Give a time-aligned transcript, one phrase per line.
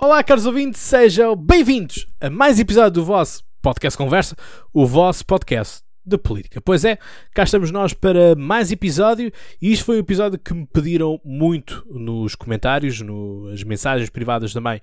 [0.00, 4.36] Olá, caros ouvintes, sejam bem-vindos a mais episódio do vosso Podcast Conversa,
[4.72, 6.60] o vosso podcast de política.
[6.60, 7.00] Pois é,
[7.34, 11.84] cá estamos nós para mais episódio e isto foi um episódio que me pediram muito
[11.90, 14.80] nos comentários, nas mensagens privadas também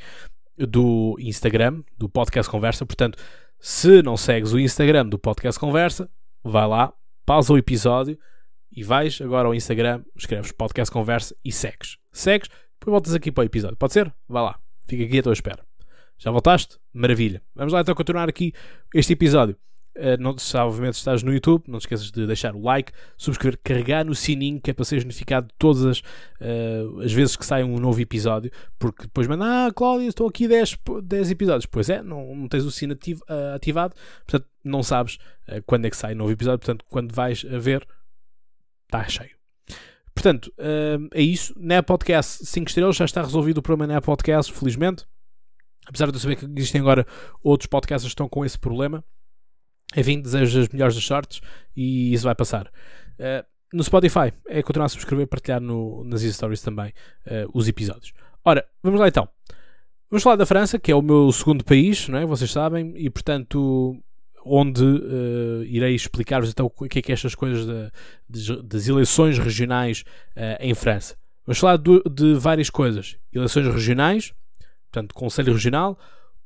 [0.58, 2.86] do Instagram, do Podcast Conversa.
[2.86, 3.18] Portanto,
[3.58, 6.10] se não segues o Instagram do Podcast Conversa,
[6.44, 6.92] vai lá,
[7.26, 8.20] pausa o episódio
[8.70, 11.98] e vais agora ao Instagram, escreves Podcast Conversa e segues.
[12.12, 13.78] Segues, depois voltas aqui para o episódio.
[13.78, 14.14] Pode ser?
[14.28, 14.65] Vai lá.
[14.88, 15.64] Fica aqui à tua espera.
[16.18, 16.78] Já voltaste?
[16.94, 17.42] Maravilha.
[17.54, 18.54] Vamos lá então continuar aqui
[18.94, 19.58] este episódio.
[19.98, 23.58] Uh, não, se obviamente estás no YouTube, não te esqueças de deixar o like, subscrever,
[23.64, 27.64] carregar no sininho que é para seres notificado todas as, uh, as vezes que sai
[27.64, 31.66] um novo episódio, porque depois manda, ah, Cláudia, estão aqui 10, 10 episódios.
[31.66, 33.96] Pois é, não, não tens o sino uh, ativado,
[34.26, 35.18] portanto não sabes
[35.66, 37.88] quando é que sai um novo episódio, portanto quando vais a ver,
[38.88, 39.35] está cheio.
[40.16, 40.52] Portanto,
[41.14, 41.54] é isso.
[41.58, 45.06] Na Podcast 5 estrelas já está resolvido o problema na Podcast, felizmente.
[45.86, 47.06] Apesar de eu saber que existem agora
[47.44, 49.04] outros podcasts que estão com esse problema.
[49.96, 51.42] Enfim, desejo as melhores das sortes
[51.76, 52.68] e isso vai passar.
[53.20, 56.90] Uh, no Spotify é continuar a subscrever e partilhar no, nas stories também
[57.28, 58.14] uh, os episódios.
[58.44, 59.28] Ora, vamos lá então.
[60.10, 62.26] Vamos falar da França, que é o meu segundo país, não é?
[62.26, 64.02] vocês sabem, e portanto,
[64.46, 67.66] onde uh, irei explicar-vos então o que é que é estas coisas
[68.30, 70.04] de, das eleições regionais
[70.60, 71.16] em França.
[71.46, 74.34] Vamos falar de, de várias coisas: eleições regionais,
[74.92, 76.00] portanto, Conselho Regional,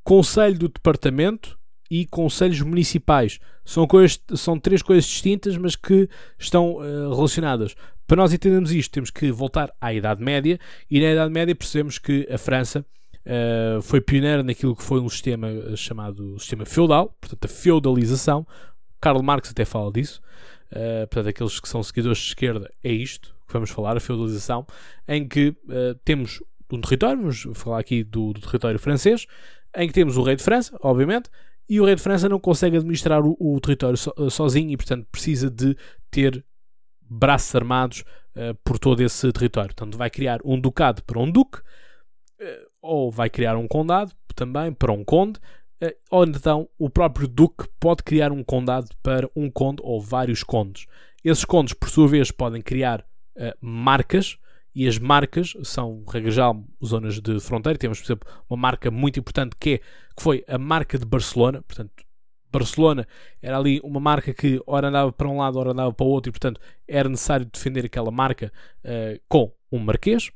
[0.03, 1.57] Conselho do Departamento
[1.89, 3.39] e Conselhos Municipais.
[3.65, 7.75] São, coisas, são três coisas distintas, mas que estão uh, relacionadas.
[8.05, 11.97] Para nós entendermos isto, temos que voltar à Idade Média, e na Idade Média percebemos
[11.97, 12.85] que a França
[13.29, 18.45] uh, foi pioneira naquilo que foi um sistema eh, chamado sistema feudal, portanto, a feudalização.
[18.99, 20.21] Karl Marx até fala disso.
[20.71, 24.67] Uh, portanto, aqueles que são seguidores de esquerda, é isto que vamos falar, a feudalização,
[25.07, 25.55] em que
[26.05, 26.39] temos
[26.71, 29.25] um território, vamos falar aqui do, do, território francês,
[29.75, 31.31] em que temos o rei de França, obviamente,
[31.69, 34.77] e o rei de França não consegue administrar o, o território so, eh, sozinho e,
[34.77, 35.77] portanto, precisa de
[36.09, 36.43] ter
[37.01, 38.03] braços armados
[38.35, 39.73] uh, por todo esse território.
[39.75, 44.71] Portanto, vai criar um ducado para um duque, uh, ou vai criar um condado também
[44.71, 45.39] para um conde,
[45.83, 50.43] uh, ou então o próprio duque pode criar um condado para um conde ou vários
[50.43, 50.85] condes.
[51.23, 53.05] Esses condes, por sua vez, podem criar
[53.61, 54.37] marcas
[54.73, 57.77] e as marcas são, regra geral, zonas de fronteira.
[57.77, 61.61] Temos, por exemplo, uma marca muito importante que, é, que foi a marca de Barcelona.
[61.61, 61.91] Portanto,
[62.51, 63.07] Barcelona
[63.41, 66.29] era ali uma marca que ora andava para um lado, ora andava para o outro,
[66.29, 68.51] e portanto era necessário defender aquela marca
[68.83, 70.31] uh, com um marquês.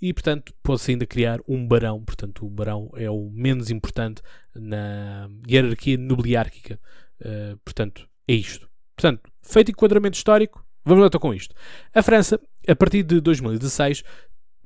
[0.00, 2.02] E portanto pode-se ainda criar um barão.
[2.02, 4.22] Portanto, o barão é o menos importante
[4.54, 6.80] na hierarquia nobiliárquica.
[7.20, 8.68] Uh, portanto, é isto.
[8.96, 11.54] Portanto, feito enquadramento histórico, vamos lá então com isto.
[11.94, 14.02] A França a partir de 2016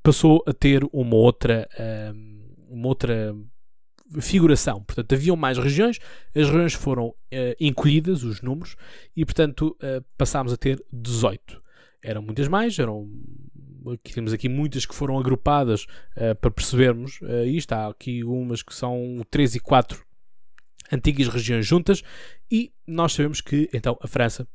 [0.02, 1.68] passou a ter uma outra,
[2.14, 3.34] hum, uma outra
[4.20, 4.82] figuração.
[4.82, 5.98] Portanto, haviam mais regiões,
[6.34, 7.14] as regiões foram uh,
[7.58, 8.76] encolhidas, os números,
[9.16, 11.62] e portanto uh, passámos a ter 18.
[12.02, 13.08] Eram muitas mais, eram
[14.02, 15.84] temos aqui muitas que foram agrupadas
[16.16, 17.72] uh, para percebermos uh, isto.
[17.72, 20.04] Há aqui umas que são 3 e 4
[20.92, 22.02] antigas regiões juntas,
[22.50, 24.46] e nós sabemos que então a França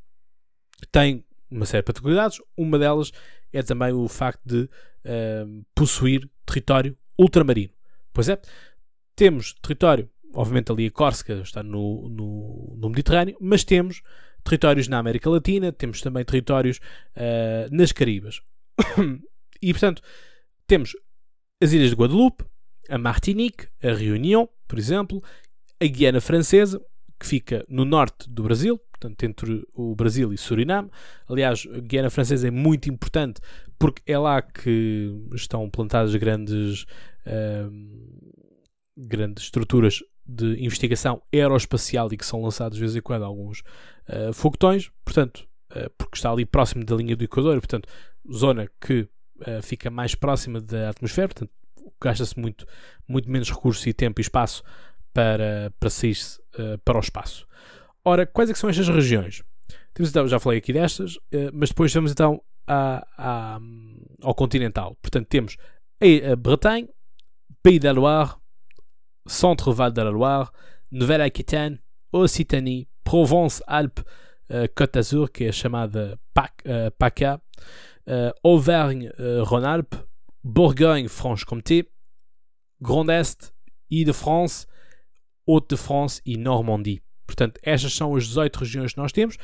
[0.92, 2.40] tem uma série de particularidades.
[2.56, 3.12] Uma delas
[3.52, 7.74] é também o facto de uh, possuir território ultramarino.
[8.14, 8.40] Pois é,
[9.16, 14.02] temos território, obviamente ali a Córcega está no, no, no, Mediterrâneo, mas temos
[14.44, 18.42] territórios na América Latina, temos também territórios uh, nas Caribas.
[19.62, 20.02] e portanto,
[20.68, 20.96] temos
[21.62, 22.46] as Ilhas de Guadalupe,
[22.90, 25.22] a Martinique, a Réunion, por exemplo,
[25.82, 26.82] a Guiana Francesa,
[27.20, 30.90] que fica no norte do Brasil, portanto, entre o Brasil e Suriname.
[31.28, 33.42] Aliás, a Guiana Francesa é muito importante
[33.78, 36.84] porque é lá que estão plantadas grandes,
[37.26, 37.72] uh,
[38.98, 43.62] grandes estruturas de investigação aeroespacial e que são lançados de vez em quando alguns
[44.10, 47.88] uh, foguetões, portanto, uh, porque está ali próximo da linha do Equador, portanto,
[48.32, 51.52] zona que uh, fica mais próxima da atmosfera, portanto,
[52.02, 52.66] gasta-se muito,
[53.08, 54.64] muito menos recursos e tempo e espaço
[55.14, 56.16] para, para sair
[56.84, 57.48] para o espaço.
[58.04, 59.44] Ora, quais é são estas regiões?
[59.94, 63.60] Temos então, já falei aqui destas, eh, mas depois vamos então a, a,
[64.22, 64.98] ao continental.
[65.02, 65.58] Portanto, temos
[66.02, 66.90] a Bretagne,
[67.62, 68.36] Pays da Loire,
[69.28, 70.50] Centre-Val de la Loire,
[70.92, 71.80] Nouvelle-Aquitaine,
[72.12, 74.04] Occitanie, Provence-Alpes,
[74.50, 77.42] uh, Côte d'Azur, que é chamada PAC, uh, PACA, uh,
[78.44, 80.00] Auvergne-Rhône-Alpes,
[80.44, 81.86] Bourgogne-Franche-Comté,
[82.82, 83.54] Grand Est,
[83.90, 84.66] Ile-de-France,
[85.48, 87.02] Haute-de-France e Normandie.
[87.26, 89.38] Portanto, estas são as 18 regiões que nós temos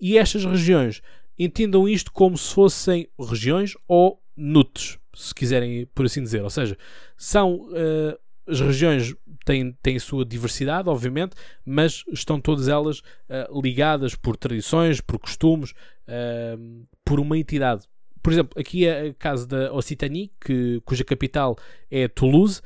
[0.00, 1.00] e estas regiões
[1.38, 6.42] entendam isto como se fossem regiões ou NUTs, se quiserem por assim dizer.
[6.42, 6.76] Ou seja,
[7.16, 9.14] são uh, as regiões
[9.44, 11.34] têm, têm sua diversidade, obviamente,
[11.64, 17.86] mas estão todas elas uh, ligadas por tradições, por costumes, uh, por uma entidade.
[18.24, 21.58] Por exemplo, aqui é a casa da Occitanie, que, cuja capital
[21.90, 22.62] é Toulouse,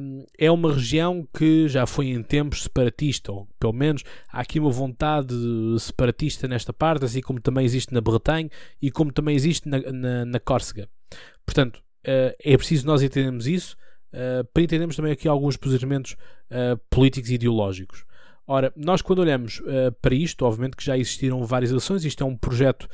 [0.00, 4.02] um, é uma região que já foi em tempos separatista, ou pelo menos
[4.32, 5.34] há aqui uma vontade
[5.78, 8.48] separatista nesta parte, assim como também existe na Bretanha
[8.80, 10.88] e como também existe na, na, na Córcega.
[11.44, 13.76] Portanto, uh, é preciso nós entendermos isso
[14.14, 16.16] uh, para entendermos também aqui alguns posicionamentos
[16.50, 18.06] uh, políticos e ideológicos.
[18.46, 19.60] Ora, nós quando olhamos
[20.00, 22.88] para isto, obviamente que já existiram várias eleições, isto é um projeto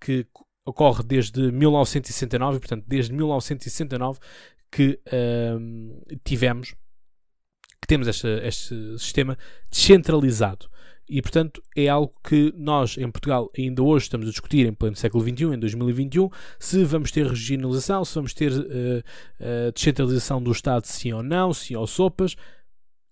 [0.00, 0.26] que
[0.64, 4.18] ocorre desde 1969, e, portanto, desde 1969
[4.70, 6.74] que uh, tivemos
[7.80, 9.38] que temos este, este sistema
[9.70, 10.68] descentralizado.
[11.08, 14.94] E, portanto, é algo que nós, em Portugal, ainda hoje estamos a discutir em pleno
[14.94, 20.52] século XXI, em 2021, se vamos ter regionalização, se vamos ter uh, uh, descentralização do
[20.52, 22.36] Estado, sim ou não, sim ou sopas.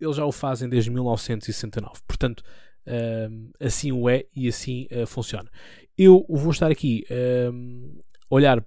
[0.00, 2.00] Eles já o fazem desde 1969.
[2.06, 2.44] Portanto,
[2.86, 5.50] uh, assim o é e assim funciona.
[5.98, 8.00] Eu vou estar aqui a um,
[8.30, 8.64] olhar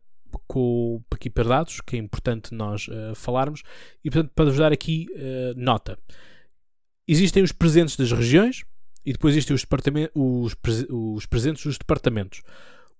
[0.48, 3.64] com, aqui para dados, que é importante nós uh, falarmos,
[4.04, 5.98] e portanto para vos dar aqui uh, nota.
[7.08, 8.66] Existem os presentes das regiões
[9.06, 9.66] e depois existem os,
[10.14, 10.56] os,
[10.90, 12.42] os presentes dos departamentos.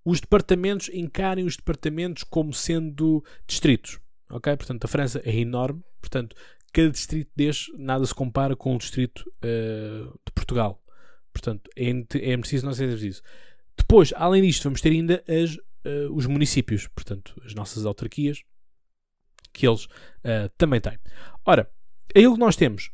[0.04, 4.00] Os departamentos encarem os departamentos como sendo distritos.
[4.30, 4.56] Ok?
[4.56, 6.36] Portanto, a França é enorme, portanto,
[6.72, 10.82] cada distrito deste nada se compara com o distrito uh, de Portugal.
[11.34, 13.22] Portanto, é, é preciso nós entendermos isso.
[13.82, 18.44] Depois, além disto, vamos ter ainda as, uh, os municípios, portanto, as nossas autarquias,
[19.52, 21.00] que eles uh, também têm.
[21.44, 21.68] Ora,
[22.10, 22.92] aquilo que nós temos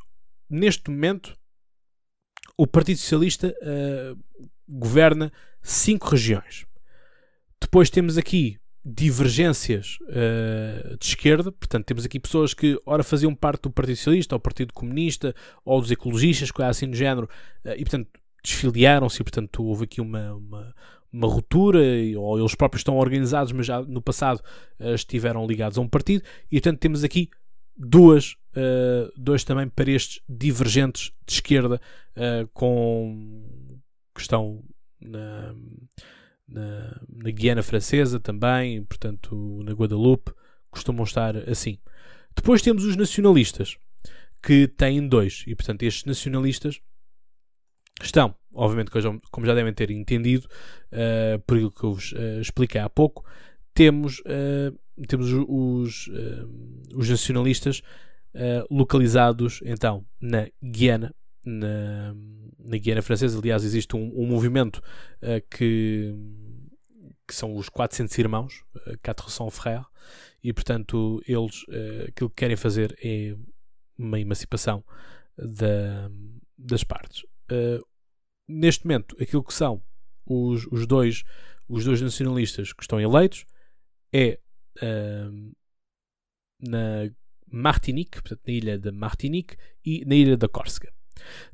[0.49, 1.37] neste momento,
[2.57, 4.17] o Partido Socialista uh,
[4.67, 5.31] governa
[5.61, 6.65] cinco regiões.
[7.61, 13.63] Depois temos aqui divergências uh, de esquerda, portanto, temos aqui pessoas que ora faziam parte
[13.63, 15.35] do Partido Socialista, ou Partido Comunista,
[15.65, 17.29] ou dos ecologistas, coisa assim do género,
[17.65, 18.09] uh, e portanto
[18.47, 20.75] desfiliaram-se portanto, houve aqui uma, uma,
[21.11, 21.79] uma ruptura,
[22.17, 24.41] ou eles próprios estão organizados, mas já no passado
[24.79, 27.29] uh, estiveram ligados a um partido, e, portanto, temos aqui
[27.75, 31.81] duas, uh, dois também para estes divergentes de esquerda
[32.15, 33.83] uh, com
[34.15, 34.63] que estão
[34.99, 35.53] na,
[36.47, 40.31] na, na, Guiana Francesa também, portanto, na Guadalupe,
[40.71, 41.77] costumam estar assim.
[42.35, 43.77] Depois temos os nacionalistas,
[44.41, 46.79] que têm dois, e portanto, estes nacionalistas
[48.01, 48.91] estão, obviamente,
[49.31, 50.47] como já devem ter entendido,
[50.91, 53.25] uh, por aquilo que eu vos uh, expliquei há pouco,
[53.73, 54.77] temos, uh,
[55.07, 56.09] temos os,
[56.95, 57.81] os nacionalistas
[58.69, 61.11] localizados então na Guiana,
[61.43, 62.13] na,
[62.59, 63.39] na Guiana Francesa.
[63.39, 64.79] Aliás, existe um, um movimento
[65.49, 66.13] que,
[67.27, 69.85] que são os 400 irmãos, uh, Quatre Cents Frères,
[70.43, 71.65] e portanto, eles
[72.07, 73.35] aquilo que querem fazer é
[73.97, 74.83] uma emancipação
[75.35, 76.09] da,
[76.57, 77.23] das partes.
[77.51, 77.85] Uh,
[78.47, 79.81] neste momento, aquilo que são
[80.25, 81.23] os, os, dois,
[81.67, 83.45] os dois nacionalistas que estão eleitos
[84.13, 84.39] é
[84.77, 85.55] uh,
[86.59, 87.09] na
[87.49, 89.55] Martinique, portanto, na ilha da Martinique
[89.85, 90.91] e na ilha da Córcega.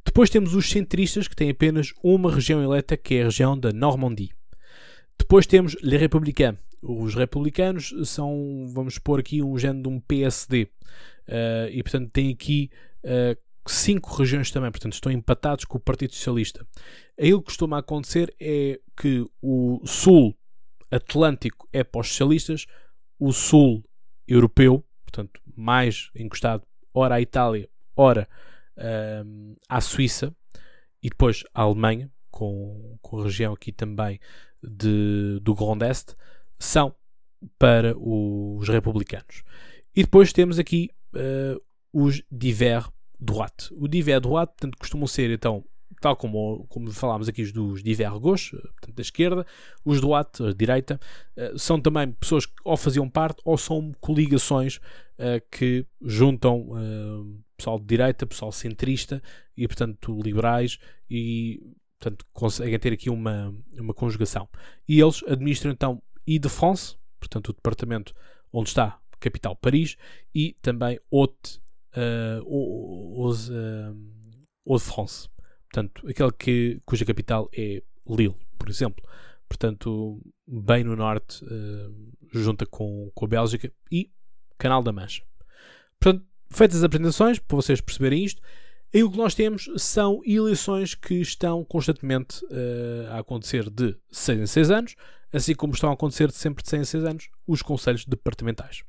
[0.06, 3.72] Depois temos os centristas que têm apenas uma região eleita, que é a região da
[3.72, 4.34] Normandie.
[5.18, 6.58] Depois temos les Républicains.
[6.82, 10.68] Os republicanos são, vamos pôr aqui, um género de um PSD.
[11.28, 12.70] Uh, e portanto tem aqui
[13.06, 13.40] uh,
[13.72, 16.66] cinco regiões também, portanto estão empatados com o Partido Socialista.
[17.20, 20.36] Aí o que costuma acontecer é que o Sul
[20.92, 22.66] Atlântico é para os socialistas,
[23.20, 23.84] o Sul
[24.28, 28.28] Europeu, portanto mais encostado, ora à Itália, ora
[29.26, 30.36] um, à Suíça,
[31.02, 34.20] e depois à Alemanha, com, com a região aqui também
[34.62, 36.16] de, do Grand Est,
[36.58, 36.96] são
[37.60, 39.44] para os republicanos.
[39.96, 42.90] E depois temos aqui uh, os divers
[43.24, 43.70] droite.
[43.72, 45.64] O divers droite, portanto, costumam ser, então,
[46.02, 49.46] tal como, como falámos aqui dos divers gauche, portanto, da esquerda,
[49.86, 51.00] os droite, a direita,
[51.38, 56.70] uh, são também pessoas que ou faziam parte ou são coligações uh, que juntam
[57.56, 59.22] pessoal de direita, pessoal centrista
[59.56, 60.78] e, portanto, liberais
[61.10, 61.62] e,
[62.00, 64.50] portanto, conseguem ter aqui uma, uma conjugação.
[64.88, 68.14] E eles administram, então, Ile-de-France, portanto, o departamento
[68.52, 69.96] onde está capital Paris,
[70.36, 71.62] e também Haute
[72.46, 73.96] os uh,
[74.66, 75.30] de France.
[75.72, 79.04] Portanto, aquele que, cuja capital é Lille, por exemplo.
[79.48, 84.12] Portanto, bem no norte, uh, junta com, com a Bélgica e
[84.58, 85.24] Canal da Mancha.
[86.00, 88.42] Portanto, feitas as apresentações, para vocês perceberem isto,
[88.94, 94.40] aí o que nós temos são eleições que estão constantemente uh, a acontecer de 6
[94.40, 94.96] em 6 anos,
[95.32, 98.84] assim como estão a acontecer de sempre de 6 em 6 anos os conselhos departamentais.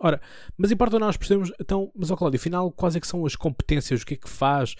[0.00, 0.20] Ora,
[0.56, 4.02] mas importa nós percebemos, então, mas ó Cláudio, afinal, quais é que são as competências,
[4.02, 4.74] o que é que faz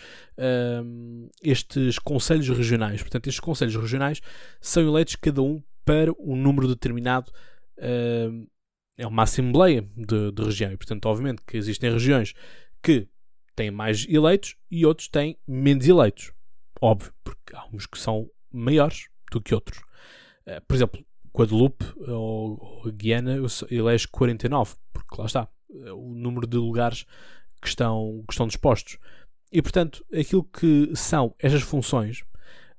[0.85, 3.01] um, estes conselhos regionais?
[3.01, 4.21] Portanto, estes conselhos regionais
[4.61, 7.33] são eleitos cada um para um número determinado,
[7.79, 8.47] um,
[8.99, 12.33] é uma assembleia de, de região, e portanto, obviamente que existem regiões
[12.83, 13.09] que
[13.55, 16.33] têm mais eleitos e outros têm menos eleitos.
[16.81, 19.79] Óbvio, porque há uns que são maiores do que outros.
[20.47, 21.05] Uh, por exemplo,
[21.37, 23.37] Guadalupe ou, ou Guiana
[23.71, 25.49] elege 49, porque lá está,
[25.85, 27.05] é o número de lugares
[27.61, 28.99] que estão, que estão dispostos.
[29.53, 32.25] E portanto, aquilo que são estas funções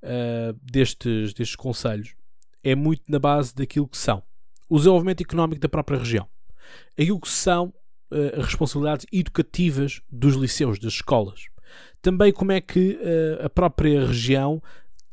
[0.04, 2.16] uh, destes, destes conselhos
[2.64, 4.24] é muito na base daquilo que são
[4.70, 6.28] o desenvolvimento económico da própria região,
[7.00, 7.74] aquilo que são
[8.12, 11.46] uh, responsabilidades educativas dos liceus, das escolas,
[12.02, 14.62] também como é que uh, a própria região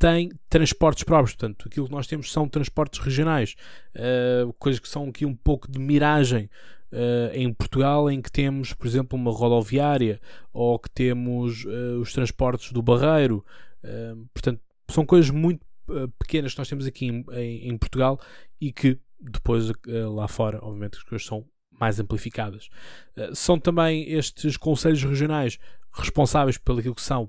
[0.04, 1.34] tem transportes próprios.
[1.34, 3.56] Portanto, aquilo que nós temos são transportes regionais,
[3.96, 6.50] uh, coisas que são aqui um pouco de miragem.
[6.92, 10.20] Uh, em Portugal, em que temos, por exemplo, uma rodoviária
[10.52, 13.44] ou que temos uh, os transportes do Barreiro,
[14.32, 15.66] portanto, são coisas muito
[16.18, 18.20] pequenas que nós temos aqui em, em, em Portugal
[18.60, 22.70] e que depois lá fora, obviamente, as coisas são mais amplificadas.
[23.34, 25.58] são também estes conselhos regionais
[25.92, 27.28] responsáveis pelo que são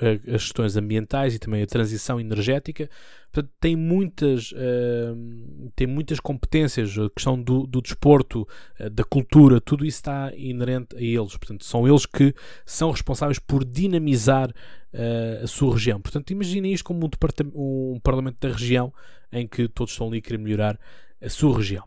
[0.00, 2.90] as questões ambientais e também a transição energética.
[3.30, 8.46] Portanto, tem muitas, uh, tem muitas competências, a questão do, do desporto,
[8.80, 11.36] uh, da cultura, tudo isso está inerente a eles.
[11.36, 12.34] Portanto, são eles que
[12.66, 16.00] são responsáveis por dinamizar uh, a sua região.
[16.00, 18.92] Portanto, imagine isto como um, um parlamento da região
[19.32, 20.78] em que todos estão ali a querer melhorar
[21.20, 21.84] a sua região.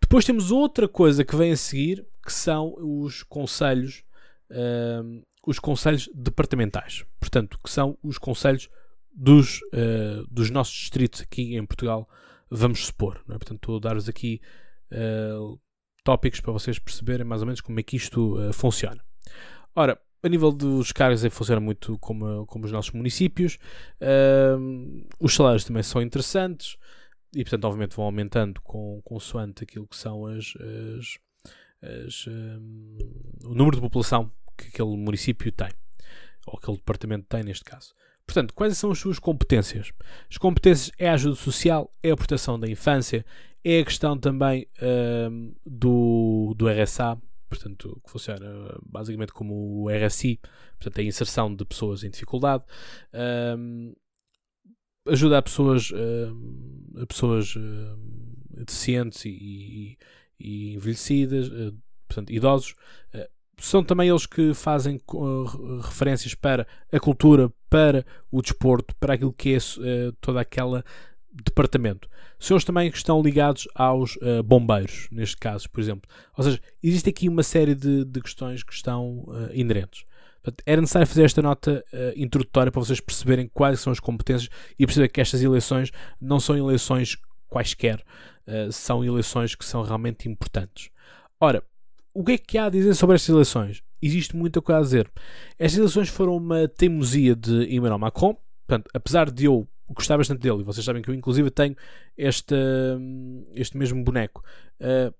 [0.00, 4.04] Depois temos outra coisa que vem a seguir, que são os conselhos
[5.48, 8.68] os conselhos departamentais, portanto, que são os conselhos
[9.10, 12.06] dos, uh, dos nossos distritos aqui em Portugal,
[12.50, 13.16] vamos supor.
[13.30, 13.32] É?
[13.32, 14.42] Portanto, estou a dar-vos aqui
[14.92, 15.58] uh,
[16.04, 19.02] tópicos para vocês perceberem mais ou menos como é que isto uh, funciona.
[19.74, 23.58] Ora, a nível dos cargos, é, funciona muito como, como os nossos municípios.
[24.02, 26.76] Uh, os salários também são interessantes
[27.34, 30.52] e, portanto, obviamente vão aumentando com, consoante aquilo que são as,
[30.98, 31.18] as,
[32.04, 32.98] as um,
[33.44, 35.70] o número de população que aquele município tem,
[36.46, 37.94] ou aquele departamento tem neste caso.
[38.28, 39.90] Portanto, quais são as suas competências?
[40.30, 43.24] As competências é a ajuda social, é a proteção da infância,
[43.64, 50.38] é a questão também uh, do, do RSA, portanto, que funciona basicamente como o RSI,
[50.78, 52.64] portanto, a inserção de pessoas em dificuldade.
[53.14, 53.96] Uh,
[55.06, 57.54] ajuda a pessoas, uh, a pessoas
[58.50, 59.98] deficientes e, e,
[60.38, 61.48] e envelhecidas,
[62.06, 62.74] portanto, idosos,
[63.58, 69.32] são também eles que fazem uh, referências para a cultura, para o desporto, para aquilo
[69.32, 70.84] que é uh, toda aquela
[71.44, 72.08] departamento.
[72.38, 76.08] São eles também que estão ligados aos uh, bombeiros, neste caso, por exemplo.
[76.36, 80.04] Ou seja, existe aqui uma série de, de questões que estão uh, inerentes.
[80.64, 84.48] Era necessário fazer esta nota uh, introdutória para vocês perceberem quais são as competências
[84.78, 87.16] e perceber que estas eleições não são eleições
[87.48, 88.04] quaisquer,
[88.70, 90.90] são eleições que são realmente importantes.
[91.40, 91.62] Ora,
[92.18, 93.80] o que é que há a dizer sobre estas eleições?
[94.02, 95.12] Existe muita coisa a dizer.
[95.56, 98.36] Estas eleições foram uma teimosia de Emmanuel Macron.
[98.66, 101.76] Portanto, apesar de eu gostar bastante dele, e vocês sabem que eu inclusive tenho
[102.16, 102.56] este,
[103.54, 104.42] este mesmo boneco,
[104.80, 105.14] uh,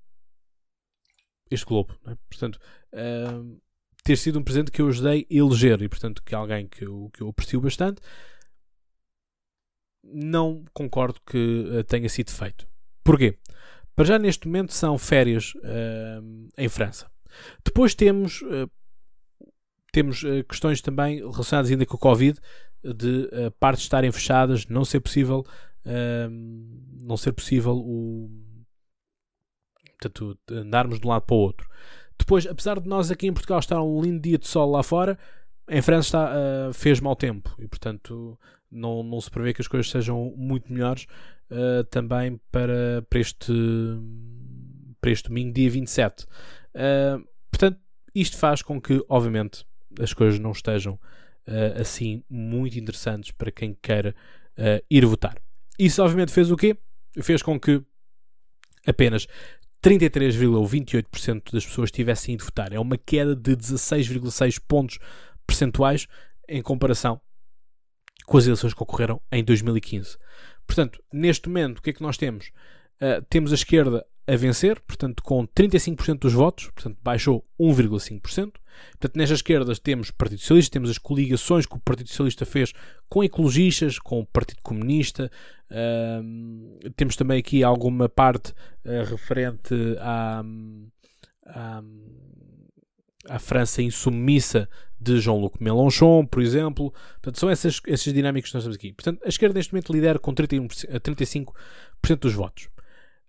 [1.49, 2.17] este globo, é?
[2.29, 2.59] portanto,
[2.93, 3.61] uh,
[4.03, 6.85] ter sido um presente que eu ajudei a eleger e, portanto, que é alguém que
[6.85, 8.03] eu, que eu aprecio bastante,
[10.03, 12.67] não concordo que uh, tenha sido feito.
[13.05, 13.39] Porquê?
[13.99, 17.11] Para já neste momento são férias uh, em França.
[17.65, 18.71] Depois temos, uh,
[19.93, 22.39] temos uh, questões também relacionadas ainda com o Covid,
[22.81, 23.29] de
[23.59, 25.45] partes estarem fechadas, não ser possível,
[27.03, 28.31] não ser possível o,
[29.99, 31.69] portanto, andarmos de um lado para o outro.
[32.17, 35.19] Depois, apesar de nós aqui em Portugal estar um lindo dia de sol lá fora,
[35.69, 38.39] em França está, fez mau tempo e portanto
[38.71, 41.05] não, não se prevê que as coisas sejam muito melhores
[41.51, 43.53] uh, também para, para, este,
[45.01, 46.25] para este domingo, dia 27.
[46.25, 46.27] Uh,
[46.75, 47.19] eh,
[47.51, 47.79] portanto,
[48.15, 49.65] isto faz com que, obviamente,
[50.01, 54.15] as coisas não estejam uh, assim muito interessantes para quem queira
[54.91, 55.41] ir votar.
[55.79, 56.77] Isso, obviamente, fez o quê?
[57.23, 57.81] Fez com que
[58.85, 59.29] apenas
[59.81, 62.73] 33,28% das pessoas tivessem ido votar.
[62.73, 64.99] É uma queda de 16,6 pontos
[65.47, 66.09] percentuais
[66.49, 67.21] em comparação
[68.27, 70.19] com as eleições que ocorreram em 2015.
[70.69, 72.53] Portanto, neste momento, o que é que nós temos?
[73.01, 78.53] Uh, temos a esquerda a vencer, portanto, com 35% dos votos, portanto, baixou 1,5%.
[78.91, 82.73] Portanto, nestas esquerdas temos Partido Socialista, temos as coligações que o Partido Socialista fez
[83.09, 85.33] com ecologistas, com o Partido Comunista,
[85.71, 88.53] uh, temos também aqui alguma parte
[88.85, 90.45] uh, referente à,
[91.47, 91.83] à,
[93.27, 94.69] à França insubmissa
[95.01, 96.93] de Jean-Luc Mélenchon, por exemplo.
[97.15, 98.93] Portanto, são essas, essas dinâmicas que nós temos aqui.
[98.93, 101.53] Portanto, a esquerda neste momento lidera com 31, 35%
[102.21, 102.69] dos votos.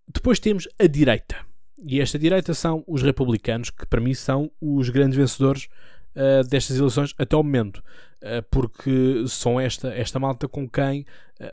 [0.08, 1.38] Depois temos a direita.
[1.82, 5.68] E esta direita são os republicanos, que para mim são os grandes vencedores
[6.16, 7.78] uh, destas eleições até o momento.
[8.22, 11.06] Uh, porque são esta, esta malta com quem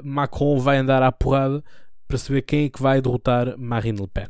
[0.02, 1.62] Macron vai andar à porrada
[2.08, 4.28] para saber quem é que vai derrotar Marine Le Pen.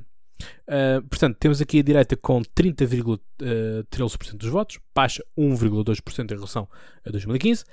[0.69, 6.69] Uh, portanto, temos aqui a direita com 30,13% dos votos, baixa 1,2% em relação
[7.05, 7.65] a 2015.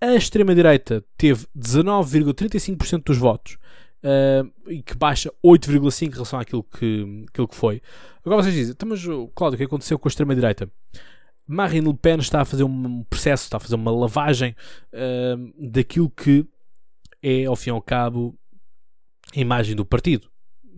[0.00, 3.58] A extrema-direita teve 19,35% dos votos,
[4.04, 7.82] uh, e que baixa 8,5% em relação àquilo que, àquilo que foi.
[8.24, 9.02] Agora vocês dizem, então, mas
[9.34, 10.70] Cláudio, o que aconteceu com a extrema-direita?
[11.46, 14.54] Marine Le Pen está a fazer um processo, está a fazer uma lavagem
[14.94, 16.46] uh, daquilo que
[17.22, 18.38] é, ao fim e ao cabo,
[19.34, 20.29] a imagem do partido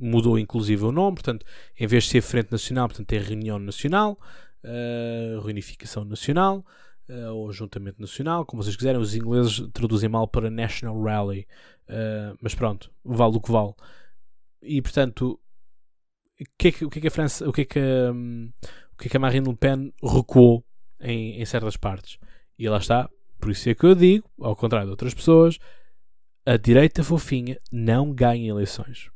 [0.03, 1.47] mudou inclusive o nome, portanto,
[1.79, 4.19] em vez de ser Frente Nacional, portanto, tem Reunião Nacional,
[4.65, 6.65] uh, Reunificação Nacional,
[7.09, 9.01] uh, ou Juntamento Nacional, como vocês quiserem.
[9.01, 11.47] Os ingleses traduzem mal para National Rally,
[11.89, 13.75] uh, mas pronto, vale o que vale.
[14.63, 15.39] E portanto,
[16.41, 18.51] o que é que, o que, é que a França, o que é que, um,
[18.95, 20.65] o que, é que a Marine Le Pen recuou
[21.01, 22.19] em, em certas partes?
[22.59, 23.09] E lá está,
[23.41, 25.59] por isso é que eu digo, ao contrário de outras pessoas,
[26.45, 29.12] a direita fofinha não ganha eleições.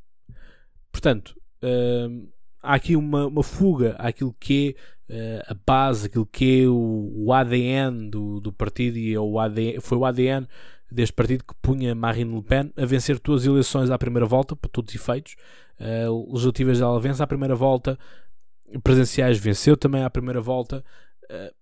[0.97, 2.27] Portanto, uh,
[2.63, 4.75] há aqui uma, uma, fuga àquilo que
[5.11, 9.21] é uh, a base, aquilo que é o, o ADN do, do, partido e é
[9.21, 10.49] o ADN, foi o ADN
[10.91, 14.57] deste partido que punha Marine Le Pen a vencer todas as eleições à primeira volta,
[14.57, 15.37] para todos os efeitos.
[15.79, 17.99] Uh, legislativas ela vence à primeira volta,
[18.83, 20.83] presenciais venceu também à primeira volta.
[21.25, 21.55] Uh,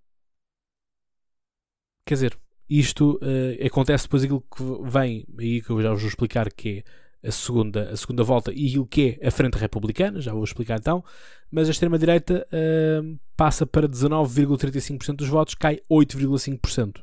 [2.05, 2.39] quer dizer,
[2.69, 3.19] isto
[3.63, 7.31] acontece depois aquilo que vem, aí que eu já vos vou explicar que é a
[7.31, 11.03] segunda, a segunda volta e o que é a Frente Republicana, já vou explicar então,
[11.51, 17.01] mas a extrema-direita uh, passa para 19,35% dos votos, cai 8,5%.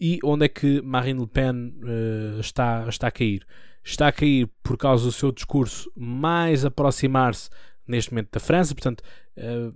[0.00, 3.46] E onde é que Marine Le Pen uh, está, está a cair?
[3.84, 7.50] Está a cair por causa do seu discurso mais aproximar-se
[7.86, 9.02] neste momento da França, portanto,
[9.36, 9.74] uh,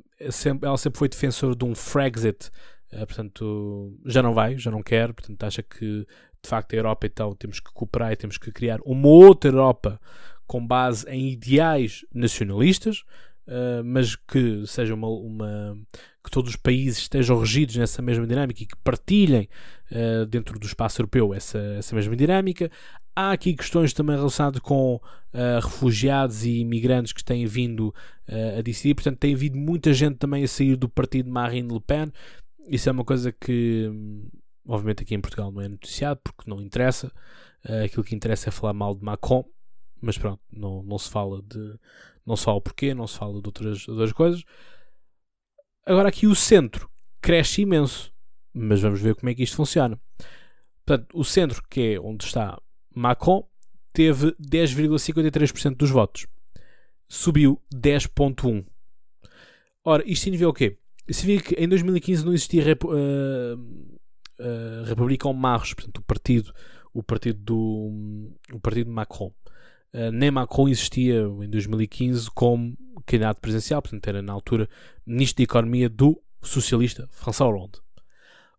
[0.63, 2.51] ela sempre foi defensora de um Frexit,
[2.89, 6.07] portanto, já não vai, já não quer, portanto, acha que
[6.47, 10.01] de facto a Europa então temos que cooperar e temos que criar uma outra Europa
[10.47, 13.01] com base em ideais nacionalistas,
[13.49, 15.77] uh, mas que seja uma, uma,
[16.25, 19.49] que todos os países estejam regidos nessa mesma dinâmica e que partilhem
[19.91, 22.71] uh, dentro do espaço europeu essa, essa mesma dinâmica.
[23.15, 27.93] Há aqui questões também relacionadas com uh, refugiados e imigrantes que têm vindo
[28.59, 32.13] a decidir, portanto, tem havido muita gente também a sair do partido Marine Le Pen.
[32.69, 33.89] Isso é uma coisa que
[34.67, 37.13] Obviamente aqui em Portugal não é noticiado porque não interessa.
[37.65, 39.45] Uh, aquilo que interessa é falar mal de Macron,
[40.01, 41.79] mas pronto, não, não se fala de.
[42.25, 44.43] Não se fala o porquê, não se fala de outras, outras coisas.
[45.85, 48.13] Agora aqui o centro cresce imenso,
[48.53, 50.01] mas vamos ver como é que isto funciona.
[50.85, 52.61] Portanto, o centro, que é onde está
[52.95, 53.49] Macron,
[53.93, 56.27] teve 10,53% dos votos.
[57.09, 58.67] Subiu 10,1%.
[59.85, 60.79] Ora, isto significa o quê?
[61.09, 63.99] Significa que em 2015 não existia uh,
[64.41, 66.53] uh, Republicão Marros, portanto, o partido,
[66.93, 69.33] o partido do o partido de Macron.
[69.93, 74.69] Uh, nem Macron existia em 2015 como candidato presidencial, portanto, era na altura
[75.07, 77.81] ministro da Economia do socialista François Hollande.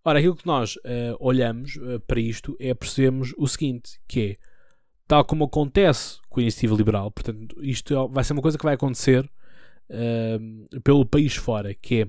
[0.03, 4.37] Ora, aquilo que nós uh, olhamos para isto é percebermos o seguinte, que é,
[5.05, 8.63] tal como acontece com a iniciativa liberal, portanto, isto é, vai ser uma coisa que
[8.63, 9.29] vai acontecer
[10.83, 12.01] pelo país fora, que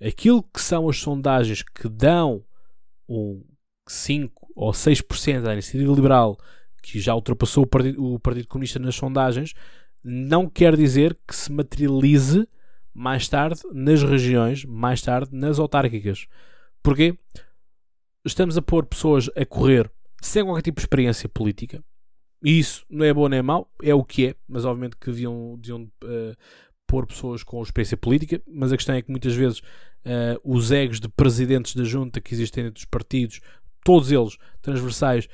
[0.00, 2.44] é aquilo que são as sondagens que dão
[3.12, 3.44] um
[3.88, 6.38] 5 ou 6% da iniciativa liberal
[6.82, 9.54] que já ultrapassou o Partido, o Partido Comunista nas sondagens,
[10.02, 12.46] não quer dizer que se materialize
[12.92, 16.26] mais tarde nas regiões, mais tarde nas autárquicas.
[16.82, 17.16] Porquê?
[18.24, 21.82] Estamos a pôr pessoas a correr sem qualquer tipo de experiência política.
[22.44, 25.06] E isso não é bom nem é mau, é o que é, mas obviamente que
[25.06, 26.36] deviam, deviam uh,
[26.86, 29.62] pôr pessoas com experiência política, mas a questão é que muitas vezes
[30.04, 33.40] uh, os egos de presidentes da junta que existem entre os partidos,
[33.84, 35.28] todos eles transversais,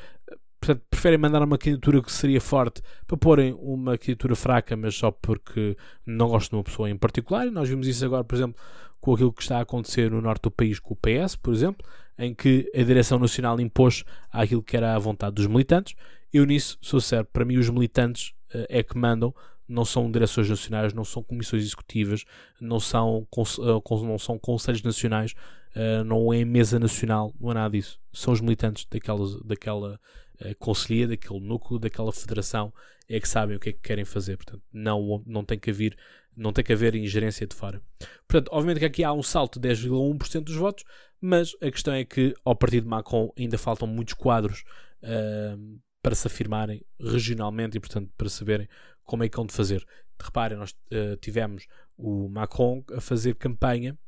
[0.61, 5.11] portanto, preferem mandar uma candidatura que seria forte para porem uma candidatura fraca, mas só
[5.11, 5.77] porque
[6.07, 7.47] não gostam de uma pessoa em particular.
[7.47, 8.61] E nós vimos isso agora, por exemplo,
[9.01, 11.87] com aquilo que está a acontecer no norte do país com o PS, por exemplo,
[12.19, 15.95] em que a direção nacional impôs aquilo que era a vontade dos militantes.
[16.33, 19.33] Eu nisso sou sério, para mim os militantes uh, é que mandam,
[19.69, 22.25] não são direções nacionais, não são comissões executivas,
[22.61, 25.35] não são, eh, não são conselhos nacionais,
[25.75, 28.01] eh, não é mesa nacional, não é nada disso.
[28.13, 30.01] São os militantes daquela, daquela
[30.41, 32.73] eh, conselhia, daquele núcleo, daquela federação,
[33.09, 34.37] é que sabem o que é que querem fazer.
[34.37, 35.97] Portanto, não, não tem que haver
[36.39, 37.83] não tem que haver ingerência de fora.
[38.29, 40.85] Portanto, obviamente que aqui há um salto de 10,1% dos votos,
[41.21, 44.63] mas a questão é que ao partido Macron ainda faltam muitos quadros
[45.03, 48.69] uh, para se afirmarem regionalmente e, portanto, para saberem
[49.09, 49.85] como é que vão de fazer.
[50.21, 51.67] Reparem, nós uh, tivemos
[51.97, 53.99] o Macron a fazer campanha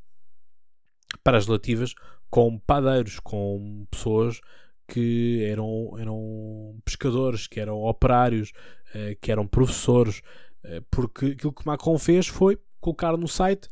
[1.25, 1.95] para as relativas
[2.29, 4.41] com padeiros, com pessoas
[4.87, 8.53] que eram, eram pescadores, que eram operários,
[8.95, 10.21] uh, que eram professores,
[10.65, 13.71] uh, porque aquilo que Macron fez foi colocar no site: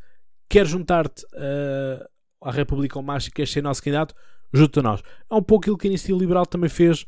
[0.48, 1.26] quer juntar-te
[2.40, 4.14] à República Mágica, quer ser nosso candidato,
[4.50, 5.02] junto a nós.
[5.30, 7.04] É um pouco aquilo que a Iniciativa Liberal também fez,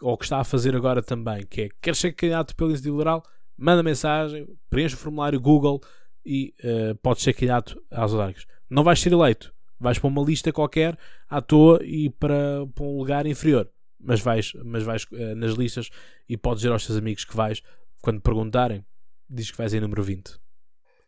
[0.00, 3.22] ou que está a fazer agora também, que é quer ser candidato pela Iniciativa Liberal,
[3.56, 5.80] manda mensagem, preenche o formulário Google
[6.24, 8.46] e uh, podes ser candidato às autárquicas.
[8.68, 12.98] Não vais ser eleito, vais para uma lista qualquer à toa e para, para um
[12.98, 13.70] lugar inferior.
[14.00, 15.90] Mas vais, mas vais uh, nas listas
[16.28, 17.62] e podes dizer aos teus amigos que vais,
[18.02, 18.84] quando perguntarem,
[19.28, 20.38] diz que vais em número 20.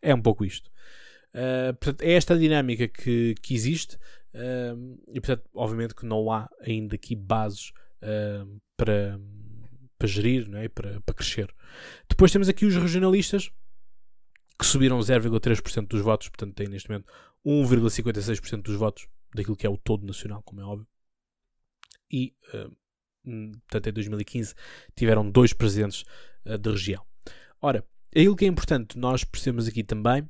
[0.01, 0.69] É um pouco isto.
[1.33, 3.97] Uh, portanto, é esta dinâmica que, que existe
[4.33, 7.71] uh, e, portanto, obviamente que não há ainda aqui bases
[8.77, 9.19] para,
[9.97, 10.67] para gerir, não é?
[10.67, 11.53] para, para crescer.
[12.09, 13.51] Depois temos aqui os regionalistas
[14.57, 17.11] que subiram 0,3% dos votos, portanto, tem neste momento
[17.45, 20.87] 1,56% dos votos daquilo que é o todo nacional, como é óbvio.
[22.11, 22.75] E, uh,
[23.69, 24.55] portanto, em 2015
[24.95, 26.03] tiveram dois presidentes
[26.45, 27.05] uh, da região.
[27.61, 30.27] Ora, aquilo que é importante nós percebemos aqui também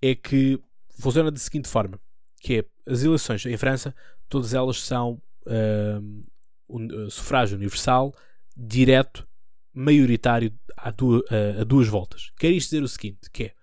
[0.00, 0.60] é que
[0.98, 2.00] funciona da seguinte forma,
[2.40, 3.94] que é as eleições em França,
[4.28, 6.26] todas elas são uh,
[6.68, 8.14] um, sufrágio universal,
[8.56, 9.26] direto,
[9.72, 12.32] maioritário a, a, a duas voltas.
[12.38, 13.56] Quer isto dizer o seguinte, que é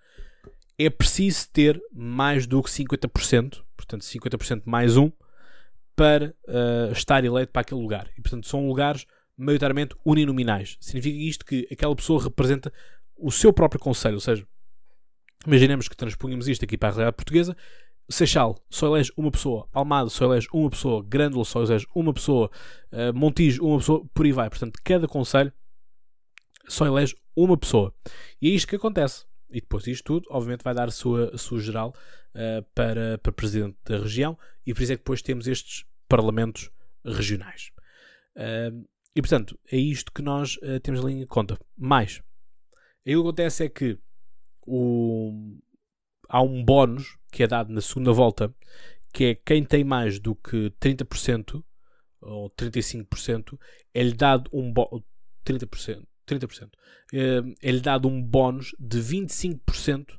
[0.77, 5.11] é preciso ter mais do que 50%, portanto 50% mais um,
[5.95, 8.09] para uh, estar eleito para aquele lugar.
[8.17, 9.05] E portanto são lugares
[9.37, 10.77] maioritariamente uninominais.
[10.79, 12.73] Significa isto que aquela pessoa representa
[13.15, 14.45] o seu próprio conselho, ou seja,
[15.45, 17.55] imaginemos que transpunhamos isto aqui para a realidade portuguesa,
[18.09, 22.51] Seixal só elege uma pessoa, Almada só elege uma pessoa, Grândola só elege uma pessoa,
[22.91, 24.49] uh, Montijo uma pessoa, por aí vai.
[24.49, 25.53] Portanto, cada conselho
[26.67, 27.93] só elege uma pessoa.
[28.41, 29.25] E é isto que acontece.
[29.49, 31.93] E depois disto tudo, obviamente, vai dar a sua, a sua geral
[32.35, 36.69] uh, para, para presidente da região, e por isso é que depois temos estes parlamentos
[37.05, 37.71] regionais.
[38.35, 41.57] Uh, e portanto, é isto que nós uh, temos ali em conta.
[41.77, 42.21] Mais,
[43.05, 43.99] aí o que acontece é que
[44.65, 45.57] o,
[46.27, 48.53] há um bónus que é dado na segunda volta,
[49.11, 51.63] que é quem tem mais do que 30%
[52.21, 53.59] ou 35%,
[53.93, 55.01] é-lhe dado um bónus.
[55.45, 56.67] 30%, 30%.
[56.67, 60.17] Uh, é-lhe dado um bónus de 25%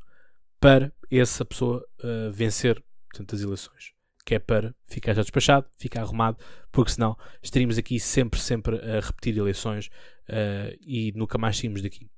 [0.60, 3.94] para essa pessoa uh, vencer portanto, as eleições.
[4.26, 6.38] Que é para ficar já despachado, ficar arrumado,
[6.72, 9.86] porque senão estaríamos aqui sempre, sempre a repetir eleições
[10.28, 12.10] uh, e nunca mais saímos daqui.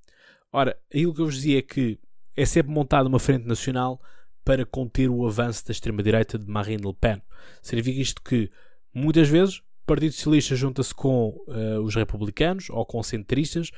[0.51, 1.99] Ora, aquilo que eu vos dizia é que
[2.35, 4.01] é sempre montada uma frente nacional
[4.47, 7.21] para conter o avanço da extrema-direita de Marine Le Pen.
[7.61, 8.49] Significa isto que,
[8.95, 13.71] muitas vezes, o Partido Socialista junta-se com uh, os republicanos ou com centristas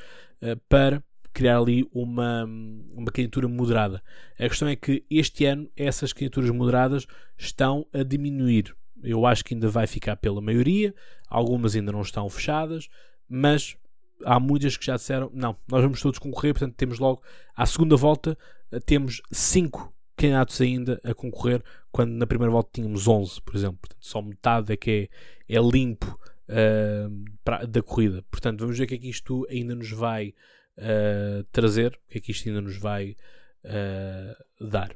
[0.43, 1.03] uh, para
[1.33, 2.45] criar ali uma,
[2.93, 4.03] uma candidatura moderada.
[4.39, 7.07] A questão é que este ano essas candidaturas moderadas
[7.39, 8.77] estão a diminuir.
[9.03, 10.95] Eu acho que ainda vai ficar pela maioria,
[11.29, 12.91] algumas ainda não estão fechadas,
[13.27, 13.75] mas
[14.23, 17.23] há muitas que já disseram: não, nós vamos todos concorrer, portanto temos logo
[17.57, 18.37] à segunda volta
[18.71, 23.79] eh, temos cinco candidatos ainda a concorrer, quando na primeira volta tínhamos 11, por exemplo.
[23.79, 25.09] Portanto, só metade é que
[25.49, 28.23] é, é limpo uh, pra, da corrida.
[28.31, 30.35] Portanto, vamos ver o que é que isto ainda nos vai
[30.79, 33.17] uh, trazer, o que é que isto ainda nos vai
[33.65, 34.95] uh, dar.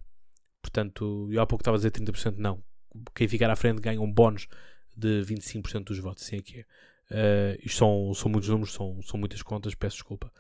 [0.60, 2.62] Portanto, eu há pouco estava a dizer 30%, não.
[3.14, 4.46] Quem ficar à frente ganha um bónus
[4.96, 6.64] de 25% dos votos, assim é que é.
[7.10, 10.32] Uh, isto são, são muitos números, são, são muitas contas, peço desculpa.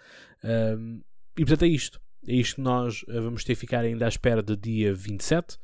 [1.36, 2.00] E portanto é isto.
[2.26, 5.54] É isto que nós eh, vamos ter que ficar ainda à espera de dia 27,
[5.54, 5.58] uh,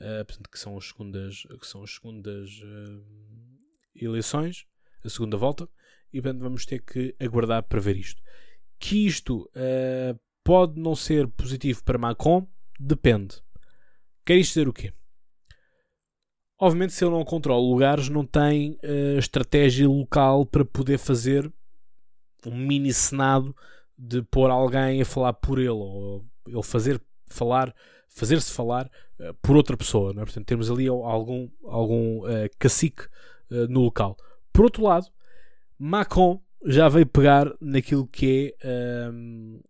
[0.00, 3.04] eh, portanto, que são as segundas, que são as segundas uh,
[3.94, 4.66] eleições,
[5.04, 5.68] a segunda volta,
[6.12, 8.22] e portanto vamos ter que aguardar para ver isto.
[8.78, 12.46] Que isto uh, pode não ser positivo para Macron,
[12.78, 13.42] depende.
[14.24, 14.92] Quer isto dizer o quê?
[16.60, 21.50] Obviamente, se ele não controla lugares, não tem uh, estratégia local para poder fazer
[22.44, 23.54] um mini senado
[23.98, 27.74] de pôr alguém a falar por ele ou ele fazer falar
[28.08, 30.24] fazer-se falar uh, por outra pessoa não é?
[30.24, 33.02] portanto temos ali algum algum uh, cacique
[33.50, 34.16] uh, no local
[34.52, 35.06] por outro lado
[35.78, 39.60] Macron já veio pegar naquilo que é ehm,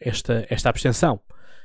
[0.00, 1.20] esta esta abstenção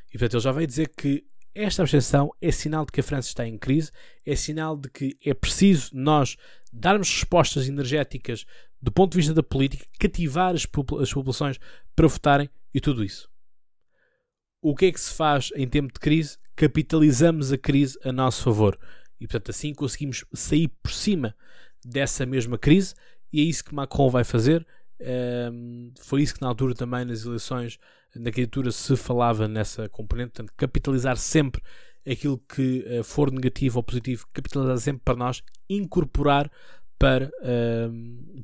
[0.10, 3.30] e portanto ele já veio dizer que esta abstenção é sinal de que a França
[3.30, 3.92] está em crise,
[4.26, 6.38] é sinal de que é preciso nós
[6.72, 8.46] darmos respostas energéticas
[8.82, 11.60] do ponto de vista da política, cativar as, populações
[11.96, 13.30] para votarem e tudo isso.
[14.62, 16.38] o que é que se faz em tempo de crise?
[16.56, 18.78] Capitalizamos a crise a nosso favor.
[19.20, 21.36] E portanto, assim conseguimos sair por cima
[21.84, 22.94] dessa mesma crise,
[23.32, 24.66] e é isso que Macron vai fazer.
[25.02, 27.80] Um, foi isso que na altura também nas eleições,
[28.16, 31.62] na candidatura, se falava nessa componente, portanto, capitalizar sempre
[32.10, 36.52] aquilo que uh, for negativo ou positivo, capitalizar sempre para nós, incorporar
[36.98, 37.32] para,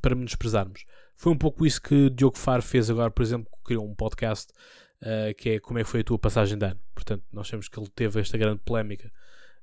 [0.02, 0.86] para menosprezarmos.
[1.18, 4.54] Foi um pouco isso que Diogo Faro fez agora, por exemplo, criou um podcast
[5.02, 6.80] uh, que é como é que foi a tua passagem de ano.
[6.94, 9.12] Portanto, nós sabemos que ele teve esta grande polémica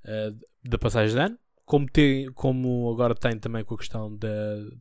[0.05, 4.29] uh, da passagem de ano, como, tem, como agora tem também com a questão de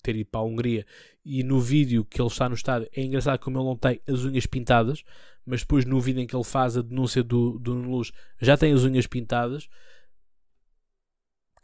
[0.01, 0.85] ter ido para a Hungria
[1.23, 4.23] e no vídeo que ele está no estádio, é engraçado como ele não tem as
[4.23, 5.03] unhas pintadas,
[5.45, 8.73] mas depois no vídeo em que ele faz a denúncia do, do Luz já tem
[8.73, 9.69] as unhas pintadas.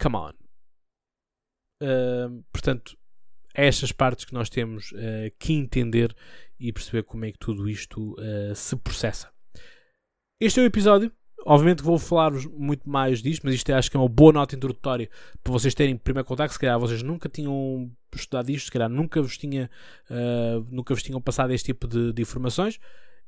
[0.00, 0.32] Come on.
[1.82, 2.96] Uh, portanto,
[3.54, 6.14] é estas partes que nós temos uh, que entender
[6.58, 9.32] e perceber como é que tudo isto uh, se processa.
[10.40, 11.12] Este é o episódio.
[11.46, 14.56] Obviamente vou falar-vos muito mais disto, mas isto é, acho que é uma boa nota
[14.56, 15.08] introdutória
[15.42, 16.52] para vocês terem primeiro contacto.
[16.52, 19.70] Se calhar vocês nunca tinham estudado isto, se calhar nunca vos, tinha,
[20.10, 22.80] uh, nunca vos tinham passado este tipo de, de, informações.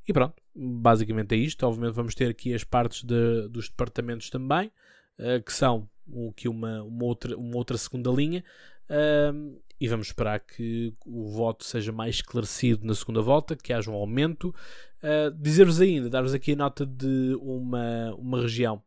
[0.07, 1.65] E pronto, basicamente é isto.
[1.65, 4.73] Obviamente vamos ter aqui as partes de, dos departamentos também,
[5.19, 5.89] uh, que são
[6.29, 8.45] aqui uma, uma, outra, uma outra segunda linha.
[8.89, 13.91] Uh, e vamos esperar que o voto seja mais esclarecido na segunda volta, que haja
[13.91, 14.55] um aumento.
[15.03, 18.83] Uh, Dizer-vos ainda, dar-vos aqui a nota de uma, uma região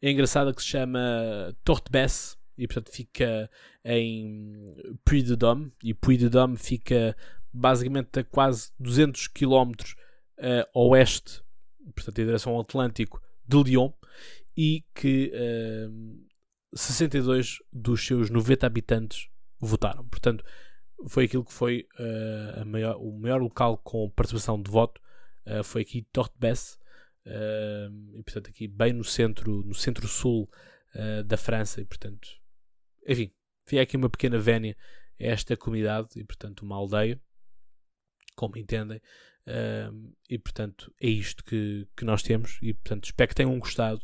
[0.00, 3.50] é engraçada que se chama Torte-Besse e portanto fica
[3.84, 7.16] em Puy-de-Dôme e Puy-de-Dôme fica
[7.52, 9.72] basicamente a quase 200 km
[10.38, 11.42] uh, oeste,
[11.94, 13.90] portanto em direção ao Atlântico, de Lyon
[14.56, 16.24] e que uh,
[16.72, 19.28] ah, 62 dos seus 90 habitantes
[19.60, 20.06] votaram.
[20.08, 20.44] Portanto,
[21.08, 25.00] foi aquilo que foi uh, maior, o maior local com participação de voto.
[25.46, 26.78] Uh, foi aqui Tortebesse,
[27.26, 30.50] uh, e portanto aqui bem no centro, no centro-sul
[31.26, 32.26] da França, e portanto,
[33.06, 33.30] enfim,
[33.66, 34.74] foi aqui uma pequena vénia
[35.20, 37.20] a esta comunidade, e portanto uma aldeia,
[38.34, 38.98] como entendem,
[40.26, 44.00] e portanto é isto que, que nós temos, e portanto espero que tenham gostado.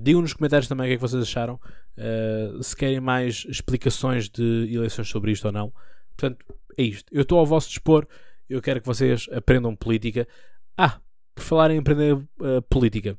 [0.00, 1.60] Digam nos comentários também o que é que vocês acharam.
[1.96, 5.72] Uh, se querem mais explicações de eleições sobre isto ou não.
[6.16, 6.44] Portanto,
[6.76, 7.12] é isto.
[7.12, 8.06] Eu estou ao vosso dispor.
[8.48, 10.26] Eu quero que vocês aprendam política.
[10.76, 11.00] Ah,
[11.34, 13.18] por falar em aprender uh, política.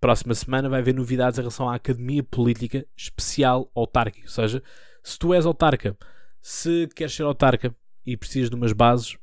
[0.00, 4.26] Próxima semana vai haver novidades em relação à Academia Política Especial Autárquica.
[4.26, 4.62] Ou seja,
[5.02, 5.96] se tu és autarca,
[6.40, 9.16] se queres ser autarca e precisas de umas bases,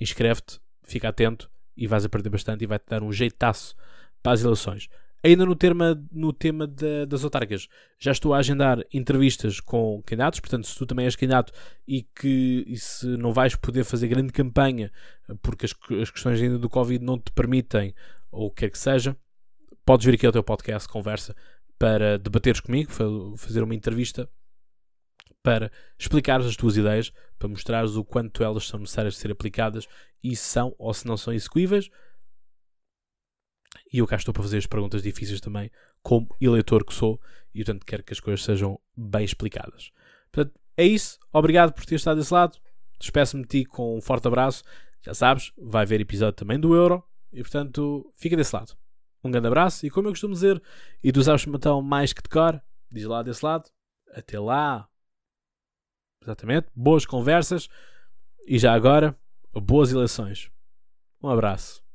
[0.00, 3.76] inscreve-te, fica atento e vais aprender bastante e vai-te dar um jeitaço
[4.22, 4.88] para as eleições.
[5.26, 6.68] Ainda no tema, no tema
[7.08, 7.66] das autárquicas,
[7.98, 11.52] já estou a agendar entrevistas com candidatos, portanto, se tu também és candidato
[11.84, 14.92] e que e se não vais poder fazer grande campanha
[15.42, 17.92] porque as, as questões ainda do Covid não te permitem,
[18.30, 19.16] ou o que quer que seja,
[19.84, 21.34] podes vir aqui ao teu podcast Conversa
[21.76, 22.92] para debateres comigo,
[23.36, 24.30] fazer uma entrevista
[25.42, 29.88] para explicares as tuas ideias, para mostrares o quanto elas são necessárias de ser aplicadas
[30.22, 31.90] e se são ou se não são execuíveis
[33.92, 35.70] e eu cá estou para fazer as perguntas difíceis também,
[36.02, 37.20] como eleitor que sou,
[37.54, 39.90] e portanto quero que as coisas sejam bem explicadas.
[40.30, 41.18] Portanto, é isso.
[41.32, 42.58] Obrigado por ter estado desse lado.
[42.98, 44.62] Despeço-me de ti com um forte abraço.
[45.02, 47.02] Já sabes, vai haver episódio também do Euro.
[47.32, 48.76] E portanto, fica desse lado.
[49.24, 49.86] Um grande abraço.
[49.86, 50.62] E como eu costumo dizer,
[51.02, 53.70] e tu sabes matão mais que decor, diz lá desse lado.
[54.12, 54.88] Até lá.
[56.22, 56.68] Exatamente.
[56.74, 57.68] Boas conversas.
[58.46, 59.16] E já agora,
[59.52, 60.50] boas eleições.
[61.22, 61.85] Um abraço.